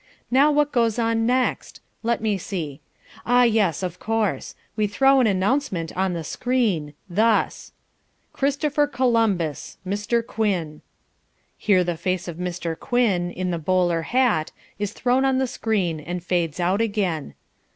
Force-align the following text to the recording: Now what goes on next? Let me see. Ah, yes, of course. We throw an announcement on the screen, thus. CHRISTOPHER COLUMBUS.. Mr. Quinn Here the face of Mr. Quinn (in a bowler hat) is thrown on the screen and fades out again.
Now 0.31 0.51
what 0.51 0.71
goes 0.71 0.97
on 0.97 1.27
next? 1.27 1.79
Let 2.01 2.21
me 2.21 2.35
see. 2.39 2.81
Ah, 3.23 3.43
yes, 3.43 3.83
of 3.83 3.99
course. 3.99 4.55
We 4.75 4.87
throw 4.87 5.19
an 5.19 5.27
announcement 5.27 5.95
on 5.95 6.13
the 6.13 6.23
screen, 6.23 6.95
thus. 7.07 7.71
CHRISTOPHER 8.33 8.87
COLUMBUS.. 8.87 9.77
Mr. 9.85 10.25
Quinn 10.25 10.81
Here 11.55 11.83
the 11.83 11.97
face 11.97 12.27
of 12.27 12.37
Mr. 12.37 12.75
Quinn 12.75 13.29
(in 13.29 13.53
a 13.53 13.59
bowler 13.59 14.01
hat) 14.01 14.51
is 14.79 14.91
thrown 14.91 15.23
on 15.23 15.37
the 15.37 15.45
screen 15.45 15.99
and 15.99 16.23
fades 16.23 16.59
out 16.59 16.81
again. 16.81 17.35